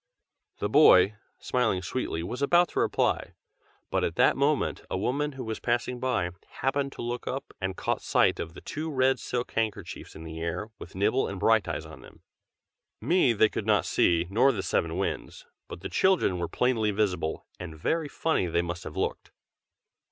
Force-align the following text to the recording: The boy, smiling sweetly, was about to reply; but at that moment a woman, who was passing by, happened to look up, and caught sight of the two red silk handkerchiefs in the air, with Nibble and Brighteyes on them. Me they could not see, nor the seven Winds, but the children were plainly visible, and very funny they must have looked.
The 0.57 0.67
boy, 0.67 1.13
smiling 1.37 1.83
sweetly, 1.83 2.23
was 2.23 2.41
about 2.41 2.69
to 2.69 2.79
reply; 2.79 3.35
but 3.91 4.03
at 4.03 4.15
that 4.15 4.35
moment 4.35 4.81
a 4.89 4.97
woman, 4.97 5.33
who 5.33 5.43
was 5.43 5.59
passing 5.59 5.99
by, 5.99 6.31
happened 6.61 6.91
to 6.93 7.03
look 7.03 7.27
up, 7.27 7.53
and 7.61 7.77
caught 7.77 8.01
sight 8.01 8.39
of 8.39 8.55
the 8.55 8.61
two 8.61 8.89
red 8.91 9.19
silk 9.19 9.51
handkerchiefs 9.51 10.15
in 10.15 10.23
the 10.23 10.41
air, 10.41 10.71
with 10.79 10.95
Nibble 10.95 11.27
and 11.27 11.39
Brighteyes 11.39 11.85
on 11.85 12.01
them. 12.01 12.23
Me 12.99 13.31
they 13.31 13.47
could 13.47 13.67
not 13.67 13.85
see, 13.85 14.25
nor 14.31 14.51
the 14.51 14.63
seven 14.63 14.97
Winds, 14.97 15.45
but 15.67 15.81
the 15.81 15.87
children 15.89 16.39
were 16.39 16.47
plainly 16.49 16.89
visible, 16.89 17.45
and 17.59 17.77
very 17.77 18.07
funny 18.07 18.47
they 18.47 18.63
must 18.63 18.83
have 18.85 18.97
looked. 18.97 19.29